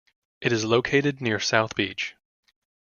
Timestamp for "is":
0.51-0.65